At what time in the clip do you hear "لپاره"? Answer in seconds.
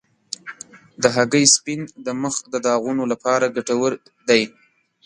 3.11-3.53